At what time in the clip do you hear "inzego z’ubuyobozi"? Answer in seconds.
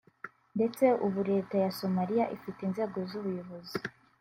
2.63-3.75